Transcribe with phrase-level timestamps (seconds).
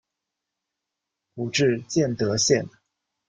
[1.35, 2.67] 府治建德县。